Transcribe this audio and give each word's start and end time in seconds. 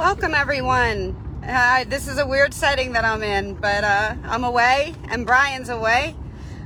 Welcome, 0.00 0.34
everyone. 0.34 1.14
Uh, 1.46 1.84
this 1.84 2.08
is 2.08 2.16
a 2.16 2.26
weird 2.26 2.54
setting 2.54 2.92
that 2.92 3.04
I'm 3.04 3.22
in, 3.22 3.52
but 3.52 3.84
uh, 3.84 4.14
I'm 4.24 4.44
away 4.44 4.94
and 5.10 5.26
Brian's 5.26 5.68
away. 5.68 6.16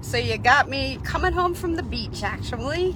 So, 0.00 0.16
you 0.16 0.36
got 0.36 0.68
me 0.68 0.98
coming 1.04 1.32
home 1.32 1.54
from 1.54 1.76
the 1.76 1.84
beach, 1.84 2.24
actually. 2.24 2.88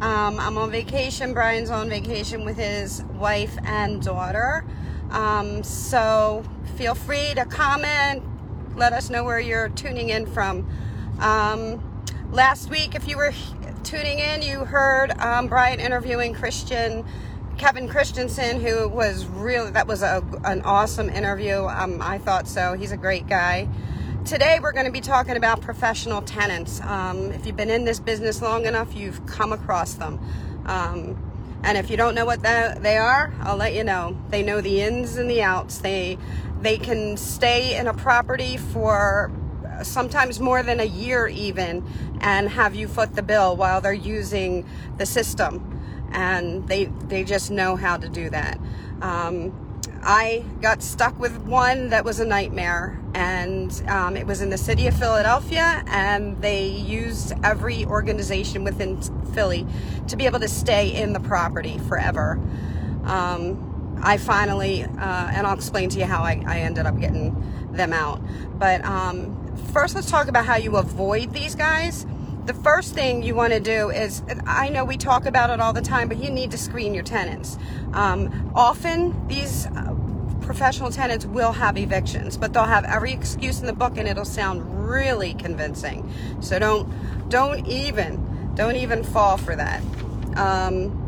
Um, 0.00 0.40
I'm 0.40 0.58
on 0.58 0.72
vacation. 0.72 1.32
Brian's 1.32 1.70
on 1.70 1.88
vacation 1.88 2.44
with 2.44 2.56
his 2.56 3.04
wife 3.14 3.56
and 3.62 4.02
daughter. 4.02 4.64
Um, 5.10 5.62
so 5.62 6.42
feel 6.74 6.96
free 6.96 7.34
to 7.36 7.44
comment. 7.44 8.24
Let 8.74 8.92
us 8.92 9.08
know 9.08 9.22
where 9.22 9.38
you're 9.38 9.68
tuning 9.68 10.08
in 10.08 10.26
from. 10.26 10.68
Um, 11.20 12.02
last 12.32 12.70
week, 12.70 12.96
if 12.96 13.06
you 13.06 13.16
were 13.16 13.32
tuning 13.84 14.18
in, 14.18 14.42
you 14.42 14.64
heard 14.64 15.12
um, 15.20 15.46
Brian 15.46 15.78
interviewing 15.78 16.34
Christian. 16.34 17.04
Kevin 17.58 17.88
Christensen, 17.88 18.60
who 18.60 18.86
was 18.86 19.24
really, 19.24 19.70
that 19.70 19.86
was 19.86 20.02
a, 20.02 20.22
an 20.44 20.60
awesome 20.62 21.08
interview. 21.08 21.64
Um, 21.64 22.02
I 22.02 22.18
thought 22.18 22.46
so. 22.46 22.74
He's 22.74 22.92
a 22.92 22.98
great 22.98 23.26
guy. 23.26 23.66
Today, 24.26 24.58
we're 24.60 24.72
going 24.72 24.84
to 24.84 24.92
be 24.92 25.00
talking 25.00 25.36
about 25.36 25.62
professional 25.62 26.20
tenants. 26.20 26.82
Um, 26.82 27.32
if 27.32 27.46
you've 27.46 27.56
been 27.56 27.70
in 27.70 27.84
this 27.84 27.98
business 27.98 28.42
long 28.42 28.66
enough, 28.66 28.94
you've 28.94 29.24
come 29.24 29.52
across 29.54 29.94
them. 29.94 30.20
Um, 30.66 31.16
and 31.62 31.78
if 31.78 31.88
you 31.88 31.96
don't 31.96 32.14
know 32.14 32.26
what 32.26 32.42
they 32.42 32.98
are, 32.98 33.32
I'll 33.40 33.56
let 33.56 33.72
you 33.72 33.84
know. 33.84 34.16
They 34.28 34.42
know 34.42 34.60
the 34.60 34.82
ins 34.82 35.16
and 35.16 35.30
the 35.30 35.42
outs. 35.42 35.78
They 35.78 36.18
they 36.60 36.78
can 36.78 37.16
stay 37.16 37.76
in 37.76 37.86
a 37.86 37.94
property 37.94 38.56
for 38.56 39.30
sometimes 39.82 40.40
more 40.40 40.62
than 40.62 40.80
a 40.80 40.84
year 40.84 41.26
even 41.28 41.84
and 42.20 42.48
have 42.48 42.74
you 42.74 42.88
foot 42.88 43.14
the 43.14 43.22
bill 43.22 43.56
while 43.56 43.80
they're 43.80 43.92
using 43.92 44.66
the 44.98 45.06
system. 45.06 45.75
And 46.12 46.66
they 46.68 46.86
they 47.08 47.24
just 47.24 47.50
know 47.50 47.76
how 47.76 47.96
to 47.96 48.08
do 48.08 48.30
that. 48.30 48.58
Um, 49.00 49.52
I 50.02 50.44
got 50.60 50.82
stuck 50.82 51.18
with 51.18 51.36
one 51.38 51.88
that 51.88 52.04
was 52.04 52.20
a 52.20 52.24
nightmare, 52.24 53.00
and 53.12 53.72
um, 53.88 54.16
it 54.16 54.24
was 54.24 54.40
in 54.40 54.50
the 54.50 54.58
city 54.58 54.86
of 54.86 54.96
Philadelphia, 54.96 55.82
and 55.88 56.40
they 56.40 56.68
used 56.68 57.32
every 57.42 57.84
organization 57.84 58.62
within 58.62 59.00
Philly 59.34 59.66
to 60.06 60.16
be 60.16 60.26
able 60.26 60.38
to 60.38 60.48
stay 60.48 60.94
in 60.94 61.12
the 61.12 61.18
property 61.18 61.78
forever. 61.88 62.40
Um, 63.02 63.98
I 64.00 64.18
finally, 64.18 64.84
uh, 64.84 65.30
and 65.34 65.44
I'll 65.44 65.56
explain 65.56 65.88
to 65.90 65.98
you 65.98 66.04
how 66.04 66.22
I, 66.22 66.42
I 66.46 66.60
ended 66.60 66.86
up 66.86 67.00
getting 67.00 67.34
them 67.72 67.92
out. 67.92 68.20
But 68.58 68.84
um, 68.84 69.56
first, 69.72 69.96
let's 69.96 70.08
talk 70.08 70.28
about 70.28 70.46
how 70.46 70.56
you 70.56 70.76
avoid 70.76 71.32
these 71.32 71.56
guys 71.56 72.06
the 72.46 72.54
first 72.54 72.94
thing 72.94 73.22
you 73.22 73.34
want 73.34 73.52
to 73.52 73.60
do 73.60 73.90
is 73.90 74.22
I 74.46 74.68
know 74.68 74.84
we 74.84 74.96
talk 74.96 75.26
about 75.26 75.50
it 75.50 75.60
all 75.60 75.72
the 75.72 75.82
time, 75.82 76.08
but 76.08 76.18
you 76.18 76.30
need 76.30 76.52
to 76.52 76.58
screen 76.58 76.94
your 76.94 77.02
tenants. 77.02 77.58
Um, 77.92 78.52
often, 78.54 79.26
these 79.26 79.66
uh, 79.66 79.94
professional 80.40 80.90
tenants 80.90 81.26
will 81.26 81.52
have 81.52 81.76
evictions, 81.76 82.36
but 82.36 82.52
they'll 82.52 82.64
have 82.64 82.84
every 82.84 83.12
excuse 83.12 83.60
in 83.60 83.66
the 83.66 83.72
book, 83.72 83.96
and 83.96 84.06
it'll 84.06 84.24
sound 84.24 84.88
really 84.88 85.34
convincing. 85.34 86.10
So 86.40 86.58
don't 86.58 87.28
don't 87.28 87.66
even 87.66 88.54
don't 88.54 88.76
even 88.76 89.02
fall 89.02 89.36
for 89.36 89.56
that. 89.56 89.82
Um, 90.36 91.02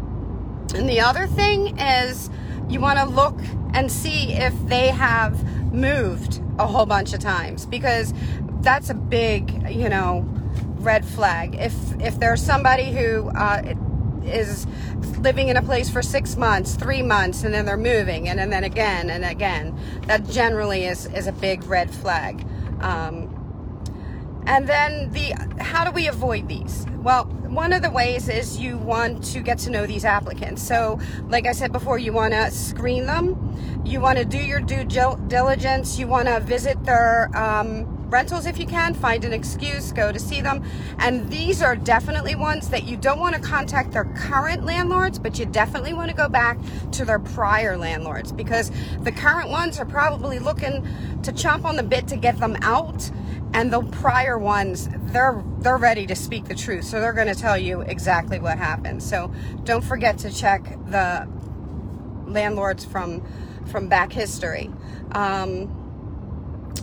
and 0.75 0.89
the 0.89 1.01
other 1.01 1.29
thing 1.29 1.79
is 1.79 2.31
you 2.69 2.81
want 2.81 2.99
to 2.99 3.05
look 3.05 3.39
and 3.75 3.91
see 3.93 4.33
if 4.33 4.55
they 4.67 4.89
have 4.89 5.73
moved 5.73 6.43
a 6.59 6.67
whole 6.67 6.87
bunch 6.87 7.13
of 7.13 7.21
times 7.21 7.65
because 7.65 8.13
that's 8.61 8.91
a 8.91 8.95
big 8.95 9.71
you 9.71 9.89
know 9.89 10.27
red 10.79 11.05
flag. 11.05 11.55
If 11.57 11.75
if 12.01 12.19
there's 12.19 12.43
somebody 12.43 12.93
who 12.93 13.29
uh, 13.31 13.75
is 14.25 14.67
living 15.19 15.49
in 15.49 15.57
a 15.57 15.63
place 15.63 15.91
for 15.91 16.03
six 16.03 16.37
months, 16.37 16.75
three 16.75 17.03
months, 17.03 17.45
and 17.45 17.53
then 17.53 17.67
they're 17.67 17.77
moving, 17.77 18.29
and, 18.29 18.39
and 18.41 18.53
then 18.53 18.65
again 18.65 19.11
and 19.11 19.25
again, 19.25 19.79
that 20.07 20.29
generally 20.29 20.85
is 20.85 21.07
is 21.07 21.27
a 21.27 21.33
big 21.33 21.65
red 21.65 21.91
flag. 21.91 22.47
Um, 22.81 23.35
and 24.47 24.67
then 24.67 25.11
the 25.13 25.35
how 25.61 25.85
do 25.85 25.91
we 25.91 26.09
avoid 26.09 26.49
these? 26.49 26.87
Well, 27.03 27.25
one 27.25 27.73
of 27.73 27.83
the 27.83 27.91
ways 27.91 28.29
is 28.29 28.59
you 28.59 28.79
want 28.79 29.23
to 29.33 29.41
get 29.41 29.59
to 29.61 29.71
know 29.71 29.87
these 29.87 30.05
applicants. 30.05 30.63
So, 30.63 30.99
like 31.29 31.47
I 31.47 31.53
said 31.53 31.73
before, 31.73 31.99
you 31.99 32.13
want 32.13 32.33
to 32.33 32.51
screen 32.51 33.07
them. 33.07 33.83
You 33.85 34.01
want 34.01 34.19
to 34.19 34.25
do 34.25 34.39
your 34.39 34.61
due 34.61 34.85
diligence. 34.85 35.99
You 35.99 36.07
want 36.07 36.29
to 36.29 36.41
visit 36.41 36.83
their 36.85 37.31
um, 37.37 37.98
rentals 38.09 38.47
if 38.47 38.59
you 38.59 38.67
can. 38.67 38.95
Find 38.95 39.25
an 39.25 39.33
excuse, 39.33 39.93
go 39.93 40.13
to 40.13 40.19
see 40.19 40.41
them. 40.41 40.65
And 40.99 41.31
these 41.31 41.63
are 41.63 41.77
definitely 41.77 42.35
ones 42.35 42.69
that 42.71 42.85
you 42.85 42.97
don't 42.97 43.19
want 43.19 43.35
to 43.35 43.41
contact 43.41 43.93
their 43.93 44.05
current 44.05 44.65
landlords, 44.65 45.19
but 45.19 45.39
you 45.39 45.47
definitely 45.47 45.93
want 45.93 46.11
to 46.11 46.17
go 46.17 46.29
back 46.29 46.59
to 46.93 47.05
their 47.05 47.19
prior 47.19 47.77
landlords 47.77 48.33
because 48.33 48.71
the 49.01 49.13
current 49.13 49.51
ones 49.51 49.79
are 49.79 49.87
probably 49.87 50.39
looking 50.39 50.87
to 51.23 51.33
chomp 51.33 51.65
on 51.65 51.77
the 51.77 51.83
bit 51.83 52.09
to 52.09 52.17
get 52.17 52.39
them 52.39 52.57
out. 52.63 53.11
And 53.55 53.73
the 53.73 53.81
prior 53.81 54.37
ones, 54.39 54.91
they're 55.07 55.43
they're 55.61 55.79
ready 55.79 56.07
to 56.07 56.15
speak 56.15 56.45
the 56.45 56.55
truth. 56.55 56.85
So 56.85 57.01
they're 57.01 57.15
going 57.15 57.29
to 57.29 57.35
tell 57.35 57.57
you 57.57 57.81
exactly 57.81 58.39
what 58.39 58.59
happened. 58.59 59.03
So 59.03 59.33
don't 59.65 59.83
forget 59.83 60.19
to 60.19 60.31
check 60.31 60.65
the 60.91 61.27
landlords 62.27 62.85
from 62.85 63.23
from 63.67 63.89
back 63.89 64.13
history. 64.13 64.71
Um, 65.13 65.78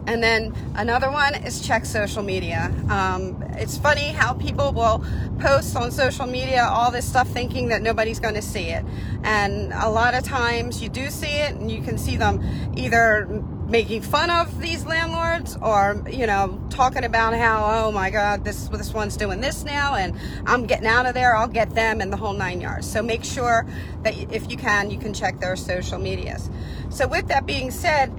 and 0.07 0.21
then 0.21 0.53
another 0.75 1.11
one 1.11 1.33
is 1.35 1.65
check 1.65 1.85
social 1.85 2.21
media. 2.21 2.71
Um, 2.89 3.43
it's 3.53 3.77
funny 3.77 4.09
how 4.09 4.33
people 4.33 4.71
will 4.71 5.03
post 5.39 5.75
on 5.75 5.91
social 5.91 6.27
media 6.27 6.63
all 6.63 6.91
this 6.91 7.07
stuff 7.07 7.27
thinking 7.27 7.69
that 7.69 7.81
nobody's 7.81 8.19
going 8.19 8.35
to 8.35 8.41
see 8.41 8.69
it. 8.69 8.85
And 9.23 9.73
a 9.73 9.89
lot 9.89 10.13
of 10.13 10.23
times 10.23 10.81
you 10.81 10.89
do 10.89 11.09
see 11.09 11.27
it 11.27 11.55
and 11.55 11.71
you 11.71 11.81
can 11.81 11.97
see 11.97 12.17
them 12.17 12.43
either 12.77 13.43
making 13.67 14.03
fun 14.03 14.29
of 14.29 14.61
these 14.61 14.85
landlords 14.85 15.57
or 15.59 16.03
you 16.07 16.27
know 16.27 16.61
talking 16.69 17.03
about 17.03 17.33
how 17.33 17.65
oh 17.65 17.91
my 17.91 18.11
god 18.11 18.43
this 18.43 18.67
this 18.67 18.93
one's 18.93 19.17
doing 19.17 19.41
this 19.41 19.63
now 19.63 19.95
and 19.95 20.15
I'm 20.45 20.67
getting 20.67 20.85
out 20.85 21.07
of 21.07 21.15
there 21.15 21.35
I'll 21.35 21.47
get 21.47 21.71
them 21.71 21.99
and 21.99 22.13
the 22.13 22.17
whole 22.17 22.33
nine 22.33 22.61
yards 22.61 22.87
so 22.87 23.01
make 23.01 23.23
sure 23.23 23.65
that 24.03 24.15
if 24.31 24.51
you 24.51 24.57
can 24.57 24.91
you 24.91 24.99
can 24.99 25.15
check 25.15 25.39
their 25.39 25.55
social 25.55 25.97
medias 25.97 26.47
so 26.91 27.07
with 27.07 27.27
that 27.29 27.47
being 27.47 27.71
said 27.71 28.15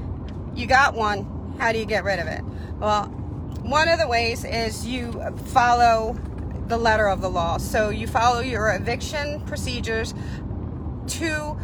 you 0.56 0.66
got 0.66 0.94
one 0.94 1.35
how 1.58 1.72
do 1.72 1.78
you 1.78 1.86
get 1.86 2.04
rid 2.04 2.18
of 2.18 2.26
it? 2.26 2.42
Well, 2.78 3.06
one 3.62 3.88
of 3.88 3.98
the 3.98 4.06
ways 4.06 4.44
is 4.44 4.86
you 4.86 5.12
follow 5.46 6.16
the 6.68 6.76
letter 6.76 7.08
of 7.08 7.20
the 7.20 7.30
law. 7.30 7.58
So 7.58 7.90
you 7.90 8.06
follow 8.06 8.40
your 8.40 8.72
eviction 8.74 9.40
procedures 9.46 10.14
to 11.08 11.56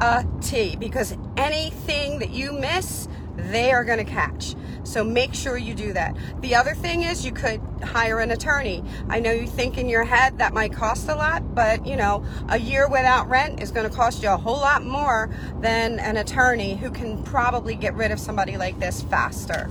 a 0.00 0.24
T 0.40 0.76
because 0.76 1.16
anything 1.36 2.18
that 2.18 2.30
you 2.30 2.52
miss, 2.52 3.08
they 3.38 3.72
are 3.72 3.84
going 3.84 3.98
to 3.98 4.04
catch. 4.04 4.54
So 4.84 5.04
make 5.04 5.34
sure 5.34 5.56
you 5.56 5.74
do 5.74 5.92
that. 5.92 6.16
The 6.40 6.54
other 6.54 6.74
thing 6.74 7.02
is 7.02 7.24
you 7.24 7.32
could 7.32 7.60
hire 7.82 8.20
an 8.20 8.30
attorney. 8.30 8.82
I 9.08 9.20
know 9.20 9.32
you 9.32 9.46
think 9.46 9.76
in 9.76 9.88
your 9.88 10.04
head 10.04 10.38
that 10.38 10.54
might 10.54 10.72
cost 10.72 11.08
a 11.08 11.14
lot, 11.14 11.54
but 11.54 11.86
you 11.86 11.96
know, 11.96 12.24
a 12.48 12.58
year 12.58 12.88
without 12.88 13.28
rent 13.28 13.62
is 13.62 13.70
going 13.70 13.88
to 13.88 13.94
cost 13.94 14.22
you 14.22 14.30
a 14.30 14.36
whole 14.36 14.56
lot 14.56 14.84
more 14.84 15.30
than 15.60 15.98
an 15.98 16.16
attorney 16.16 16.76
who 16.76 16.90
can 16.90 17.22
probably 17.22 17.74
get 17.74 17.94
rid 17.94 18.10
of 18.10 18.18
somebody 18.18 18.56
like 18.56 18.78
this 18.78 19.02
faster. 19.02 19.70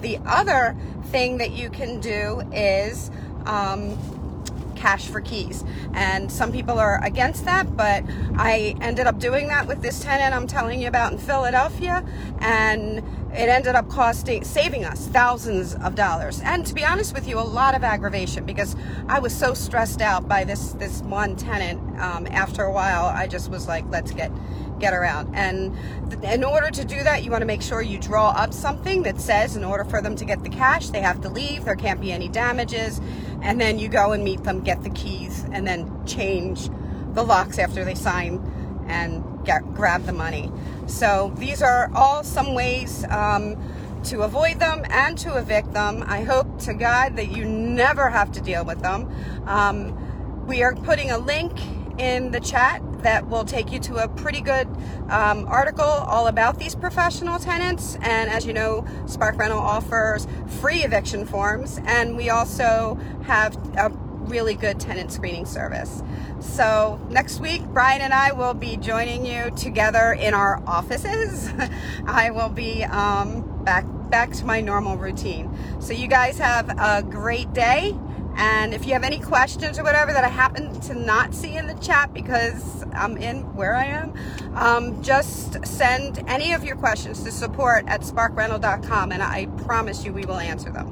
The 0.00 0.18
other 0.26 0.76
thing 1.06 1.38
that 1.38 1.52
you 1.52 1.70
can 1.70 2.00
do 2.00 2.42
is 2.52 3.10
um, 3.46 3.96
cash 4.86 5.08
for 5.08 5.20
keys. 5.20 5.64
And 5.94 6.30
some 6.30 6.52
people 6.52 6.78
are 6.78 7.02
against 7.04 7.44
that, 7.44 7.76
but 7.76 8.04
I 8.36 8.76
ended 8.80 9.08
up 9.08 9.18
doing 9.18 9.48
that 9.48 9.66
with 9.66 9.82
this 9.82 9.98
tenant 10.00 10.32
I'm 10.32 10.46
telling 10.46 10.80
you 10.80 10.86
about 10.86 11.12
in 11.12 11.18
Philadelphia. 11.18 12.04
And 12.38 12.98
it 13.32 13.48
ended 13.48 13.74
up 13.74 13.88
costing 13.88 14.44
saving 14.44 14.84
us 14.84 15.08
thousands 15.08 15.74
of 15.74 15.94
dollars 15.94 16.40
and 16.42 16.64
to 16.64 16.72
be 16.72 16.84
honest 16.84 17.12
with 17.12 17.28
you 17.28 17.38
a 17.38 17.40
lot 17.42 17.74
of 17.74 17.84
aggravation 17.84 18.46
because 18.46 18.74
i 19.08 19.18
was 19.18 19.34
so 19.34 19.52
stressed 19.52 20.00
out 20.00 20.26
by 20.26 20.42
this 20.42 20.72
this 20.74 21.02
one 21.02 21.36
tenant 21.36 21.78
um, 22.00 22.26
after 22.28 22.62
a 22.62 22.72
while 22.72 23.04
i 23.04 23.26
just 23.26 23.50
was 23.50 23.68
like 23.68 23.84
let's 23.90 24.10
get 24.12 24.30
get 24.78 24.92
around. 24.92 25.34
And 25.34 25.76
in 26.24 26.44
order 26.44 26.70
to 26.70 26.84
do 26.84 27.02
that, 27.02 27.24
you 27.24 27.30
want 27.30 27.42
to 27.42 27.46
make 27.46 27.62
sure 27.62 27.82
you 27.82 27.98
draw 27.98 28.30
up 28.30 28.52
something 28.52 29.02
that 29.02 29.20
says 29.20 29.56
in 29.56 29.64
order 29.64 29.84
for 29.84 30.00
them 30.00 30.16
to 30.16 30.24
get 30.24 30.42
the 30.42 30.48
cash, 30.48 30.88
they 30.88 31.00
have 31.00 31.20
to 31.22 31.28
leave, 31.28 31.64
there 31.64 31.76
can't 31.76 32.00
be 32.00 32.12
any 32.12 32.28
damages, 32.28 33.00
and 33.42 33.60
then 33.60 33.78
you 33.78 33.88
go 33.88 34.12
and 34.12 34.22
meet 34.24 34.42
them, 34.44 34.60
get 34.60 34.82
the 34.82 34.90
keys, 34.90 35.44
and 35.52 35.66
then 35.66 35.90
change 36.06 36.68
the 37.14 37.22
locks 37.22 37.58
after 37.58 37.84
they 37.84 37.94
sign 37.94 38.40
and 38.88 39.24
get, 39.44 39.62
grab 39.74 40.04
the 40.04 40.12
money. 40.12 40.50
So 40.86 41.32
these 41.36 41.62
are 41.62 41.90
all 41.94 42.22
some 42.22 42.54
ways 42.54 43.04
um, 43.08 43.56
to 44.04 44.22
avoid 44.22 44.60
them 44.60 44.84
and 44.90 45.18
to 45.18 45.36
evict 45.36 45.72
them. 45.72 46.04
I 46.06 46.22
hope 46.22 46.60
to 46.60 46.74
God 46.74 47.16
that 47.16 47.28
you 47.30 47.44
never 47.44 48.08
have 48.08 48.30
to 48.32 48.40
deal 48.40 48.64
with 48.64 48.80
them. 48.82 49.10
Um, 49.46 50.46
we 50.46 50.62
are 50.62 50.74
putting 50.74 51.10
a 51.10 51.18
link 51.18 51.58
in 51.98 52.30
the 52.30 52.40
chat 52.40 52.82
that 53.02 53.28
will 53.28 53.44
take 53.44 53.70
you 53.70 53.78
to 53.78 53.96
a 53.96 54.08
pretty 54.08 54.40
good 54.40 54.68
um, 55.08 55.46
article 55.46 55.84
all 55.84 56.26
about 56.26 56.58
these 56.58 56.74
professional 56.74 57.38
tenants. 57.38 57.96
And 58.00 58.30
as 58.30 58.46
you 58.46 58.52
know, 58.52 58.86
Spark 59.06 59.36
Rental 59.38 59.58
offers 59.58 60.26
free 60.60 60.82
eviction 60.82 61.26
forms, 61.26 61.80
and 61.86 62.16
we 62.16 62.30
also 62.30 62.98
have 63.24 63.56
a 63.76 63.90
really 64.26 64.54
good 64.54 64.80
tenant 64.80 65.12
screening 65.12 65.46
service. 65.46 66.02
So 66.40 67.00
next 67.10 67.40
week, 67.40 67.62
Brian 67.66 68.02
and 68.02 68.12
I 68.12 68.32
will 68.32 68.54
be 68.54 68.76
joining 68.76 69.24
you 69.24 69.50
together 69.56 70.12
in 70.12 70.34
our 70.34 70.62
offices. 70.66 71.50
I 72.06 72.30
will 72.30 72.48
be 72.50 72.84
um, 72.84 73.64
back 73.64 73.84
back 74.10 74.32
to 74.32 74.44
my 74.44 74.60
normal 74.60 74.96
routine. 74.96 75.56
So 75.80 75.92
you 75.92 76.06
guys 76.06 76.38
have 76.38 76.68
a 76.78 77.02
great 77.02 77.52
day. 77.52 77.96
And 78.36 78.74
if 78.74 78.86
you 78.86 78.92
have 78.92 79.02
any 79.02 79.18
questions 79.18 79.78
or 79.78 79.82
whatever 79.82 80.12
that 80.12 80.22
I 80.22 80.28
happen 80.28 80.78
to 80.82 80.94
not 80.94 81.34
see 81.34 81.56
in 81.56 81.66
the 81.66 81.74
chat 81.74 82.12
because 82.12 82.84
I'm 82.92 83.16
in 83.16 83.42
where 83.54 83.74
I 83.74 83.84
am, 83.84 84.14
um, 84.54 85.02
just 85.02 85.66
send 85.66 86.22
any 86.28 86.52
of 86.52 86.62
your 86.62 86.76
questions 86.76 87.22
to 87.24 87.32
support 87.32 87.84
at 87.88 88.02
sparkrental.com 88.02 89.12
and 89.12 89.22
I 89.22 89.46
promise 89.64 90.04
you 90.04 90.12
we 90.12 90.24
will 90.26 90.38
answer 90.38 90.70
them. 90.70 90.88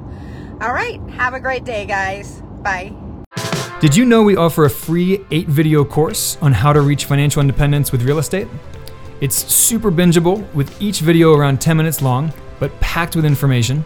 All 0.61 0.73
right. 0.73 0.99
Have 1.11 1.33
a 1.33 1.39
great 1.39 1.65
day, 1.65 1.85
guys. 1.85 2.41
Bye. 2.63 2.93
Did 3.79 3.95
you 3.95 4.05
know 4.05 4.23
we 4.23 4.35
offer 4.35 4.65
a 4.65 4.69
free 4.69 5.23
eight 5.29 5.47
video 5.47 5.83
course 5.85 6.37
on 6.41 6.53
how 6.53 6.73
to 6.73 6.81
reach 6.81 7.05
financial 7.05 7.41
independence 7.41 7.91
with 7.91 8.01
real 8.03 8.17
estate? 8.17 8.47
It's 9.21 9.35
super 9.53 9.91
bingeable 9.91 10.51
with 10.53 10.81
each 10.81 11.01
video 11.01 11.33
around 11.33 11.61
10 11.61 11.77
minutes 11.77 12.01
long, 12.01 12.33
but 12.59 12.77
packed 12.79 13.15
with 13.15 13.25
information. 13.25 13.85